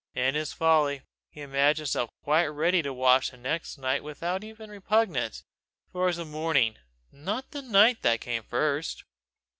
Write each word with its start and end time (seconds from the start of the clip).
In 0.15 0.33
his 0.33 0.51
folly 0.51 1.03
he 1.29 1.41
imagined 1.41 1.77
himself 1.83 2.09
quite 2.23 2.47
ready 2.47 2.81
to 2.81 2.91
watch 2.91 3.29
the 3.29 3.37
next 3.37 3.77
night 3.77 4.03
without 4.03 4.43
even 4.43 4.71
repugnance 4.71 5.43
for 5.91 6.05
it 6.05 6.05
was 6.07 6.17
the 6.17 6.25
morning, 6.25 6.77
not 7.11 7.51
the 7.51 7.61
night, 7.61 8.01
that 8.01 8.19
came 8.19 8.41
first! 8.41 9.03